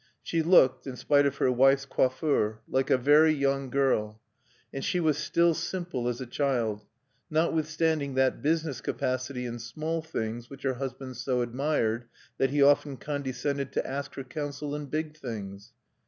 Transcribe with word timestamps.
She 0.23 0.41
looked, 0.41 0.87
in 0.87 0.95
spite 0.95 1.27
of 1.27 1.35
her 1.37 1.51
wife's 1.51 1.85
coiffure, 1.85 2.61
like 2.67 2.89
a 2.89 2.97
very 2.97 3.31
young 3.31 3.69
girl; 3.69 4.19
and 4.73 4.83
she 4.83 4.99
was 4.99 5.15
still 5.15 5.53
simple 5.53 6.07
as 6.07 6.19
a 6.19 6.25
child, 6.25 6.87
notwithstanding 7.29 8.15
that 8.15 8.41
business 8.41 8.81
capacity 8.81 9.45
in 9.45 9.59
small 9.59 10.01
things 10.01 10.49
which 10.49 10.63
her 10.63 10.73
husband 10.73 11.17
so 11.17 11.43
admired 11.43 12.05
that 12.39 12.49
he 12.49 12.63
often 12.63 12.97
condescended 12.97 13.71
to 13.73 13.87
ask 13.87 14.15
her 14.15 14.23
counsel 14.23 14.75
in 14.75 14.87
big 14.87 15.15
things. 15.15 15.71